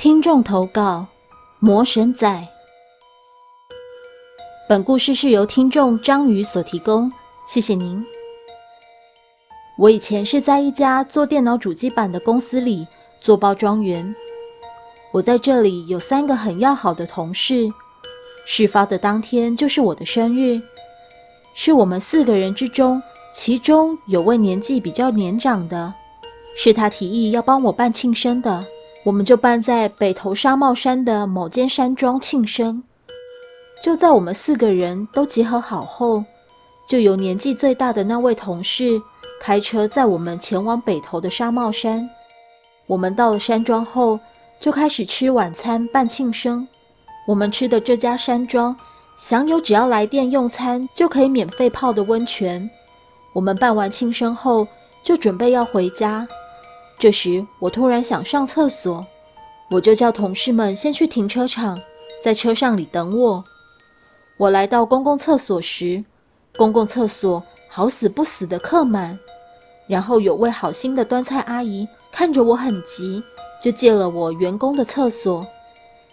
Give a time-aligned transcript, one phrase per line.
[0.00, 1.06] 听众投稿：
[1.58, 2.48] 魔神仔。
[4.66, 7.12] 本故事是由听众章鱼所提供，
[7.46, 8.02] 谢谢您。
[9.76, 12.86] 我以前是在一家做电脑主机板的公司里
[13.20, 14.16] 做包装员，
[15.12, 17.70] 我在这里有三个很要好的同事。
[18.46, 20.62] 事发的当天就是我的生日，
[21.54, 23.02] 是我们四个人之中，
[23.34, 25.92] 其中有位年纪比较年长的。
[26.56, 28.64] 是他提议要帮我办庆生的，
[29.02, 32.82] 我们就办在北头沙帽山的某间山庄庆生。
[33.82, 36.22] 就在我们四个人都集合好后，
[36.86, 39.00] 就由年纪最大的那位同事
[39.40, 42.08] 开车载我们前往北头的沙帽山。
[42.86, 44.20] 我们到了山庄后，
[44.60, 46.68] 就开始吃晚餐办庆生。
[47.26, 48.76] 我们吃的这家山庄
[49.16, 52.68] 享有只要来店用餐就可以免费泡的温泉。
[53.32, 54.66] 我们办完庆生后，
[55.02, 56.28] 就准备要回家。
[57.00, 59.02] 这时，我突然想上厕所，
[59.70, 61.80] 我就叫同事们先去停车场，
[62.22, 63.42] 在车上里等我。
[64.36, 66.04] 我来到公共厕所时，
[66.58, 69.18] 公共厕所好死不死的客满。
[69.86, 73.22] 然后有位好心的端菜阿姨看着我很急，
[73.62, 75.46] 就借了我员工的厕所。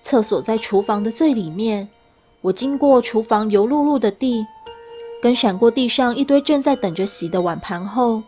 [0.00, 1.88] 厕所在厨房的最里面。
[2.40, 4.46] 我经过厨房油漉漉的地，
[5.20, 8.22] 跟闪过地上一堆正在等着洗的碗盘后。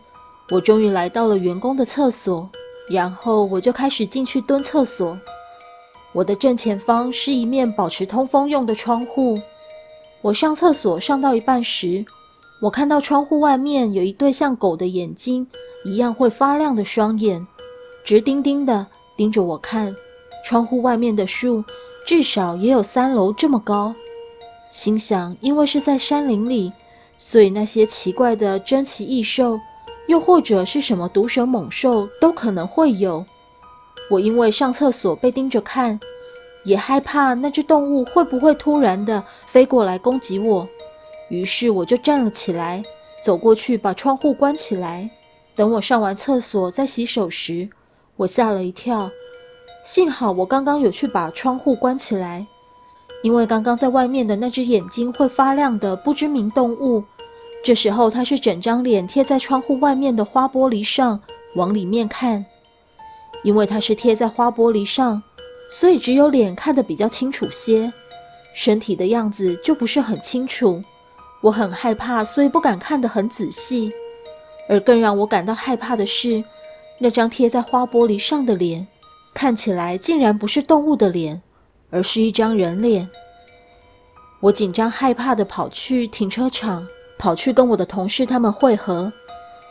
[0.51, 2.49] 我终于来到了员工的厕所，
[2.89, 5.17] 然后我就开始进去蹲厕所。
[6.11, 9.39] 我的正前方是一面保持通风用的窗户。
[10.21, 12.03] 我上厕所上到一半时，
[12.61, 15.47] 我看到窗户外面有一对像狗的眼睛
[15.85, 17.47] 一样会发亮的双眼，
[18.03, 18.85] 直盯盯的
[19.15, 19.95] 盯着我看。
[20.43, 21.63] 窗户外面的树
[22.05, 23.95] 至少也有三楼这么高。
[24.69, 26.73] 心想，因为是在山林里，
[27.17, 29.57] 所以那些奇怪的珍奇异兽。
[30.07, 33.25] 又或者是什么毒蛇猛兽都可能会有。
[34.09, 35.99] 我因为上厕所被盯着看，
[36.65, 40.67] 也害怕那只动物会不会突然的飞过来攻击我，
[41.29, 42.83] 于是我就站了起来，
[43.23, 45.09] 走过去把窗户关起来。
[45.55, 47.69] 等我上完厕所再洗手时，
[48.17, 49.09] 我吓了一跳，
[49.85, 52.45] 幸好我刚刚有去把窗户关起来，
[53.23, 57.03] 因为刚刚在外面的那只眼睛会发亮的不知名动物。
[57.63, 61.21] 这时候，他是整张脸贴在窗户外面的花玻璃上，
[61.55, 62.43] 往里面看。
[63.43, 65.21] 因为他是贴在花玻璃上，
[65.69, 67.91] 所以只有脸看得比较清楚些，
[68.55, 70.81] 身体的样子就不是很清楚。
[71.41, 73.91] 我很害怕，所以不敢看得很仔细。
[74.69, 76.43] 而更让我感到害怕的是，
[76.99, 78.87] 那张贴在花玻璃上的脸，
[79.33, 81.41] 看起来竟然不是动物的脸，
[81.89, 83.07] 而是一张人脸。
[84.39, 86.87] 我紧张害怕地跑去停车场。
[87.21, 89.13] 跑去跟我的同事他们会合，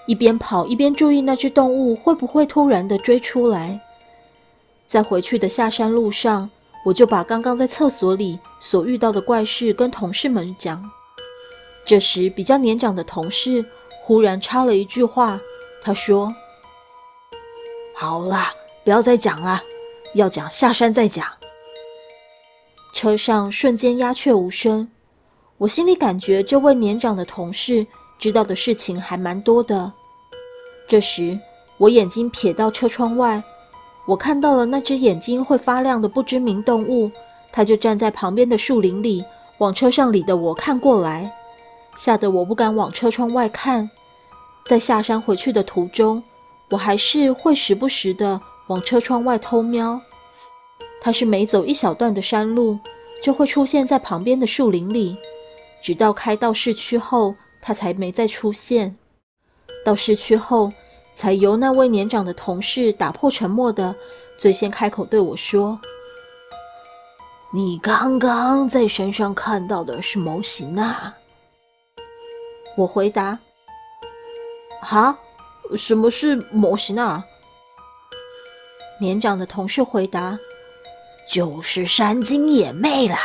[0.07, 3.81] 一边跑一边注意那只动物会不会突然的追出来。
[4.87, 6.49] 在回去的下山路上，
[6.85, 10.81] 我就把刚刚在厕所里所遇到的怪事跟同事们讲。
[11.85, 13.65] 这时，比较年长的同事
[14.05, 15.41] 忽然插了一句话，
[15.83, 16.33] 他说
[17.97, 19.61] ：“好啦，不要再讲了，
[20.15, 21.27] 要讲下山再讲。”
[22.95, 24.89] 车上瞬间鸦雀无声。
[25.61, 27.87] 我心里感觉，这位年长的同事
[28.19, 29.93] 知道的事情还蛮多的。
[30.89, 31.39] 这时，
[31.77, 33.45] 我眼睛瞥到车窗外，
[34.07, 37.11] 我看到了那只眼睛会发亮的不知名动物，
[37.53, 39.23] 它就站在旁边的树林里，
[39.59, 41.31] 往车上里的我看过来，
[41.95, 43.91] 吓得我不敢往车窗外看。
[44.65, 46.23] 在下山回去的途中，
[46.71, 50.01] 我还是会时不时的往车窗外偷瞄。
[51.03, 52.79] 它是每走一小段的山路，
[53.23, 55.15] 就会出现在旁边的树林里。
[55.83, 58.97] 直到开到市区后，他才没再出现。
[59.85, 60.71] 到市区后，
[61.15, 63.95] 才由那位年长的同事打破沉默的，
[64.39, 65.81] 最先开口对我说
[67.53, 71.17] ：“你刚刚在山上看到的是模型啊？”
[72.77, 73.39] 我回答
[74.83, 75.19] ：“哈，
[75.77, 77.25] 什么是模型啊？”
[79.01, 80.39] 年长的同事回答
[81.33, 83.19] ：“就是山精野魅啦。”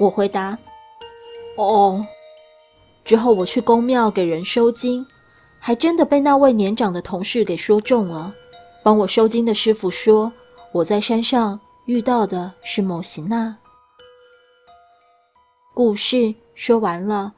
[0.00, 0.58] 我回答
[1.56, 2.04] ：“哦。”
[3.04, 5.06] 之后我去公庙给人收金，
[5.58, 8.32] 还真的被那位年长的同事给说中了。
[8.82, 10.32] 帮我收金的师傅说，
[10.72, 13.54] 我在山上遇到的是某行娜。
[15.74, 17.28] 故事说完了，